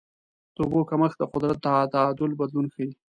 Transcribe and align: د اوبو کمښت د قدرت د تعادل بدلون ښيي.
د 0.55 0.57
اوبو 0.63 0.79
کمښت 0.89 1.17
د 1.19 1.23
قدرت 1.33 1.57
د 1.61 1.63
تعادل 1.93 2.31
بدلون 2.39 2.65
ښيي. 2.73 2.91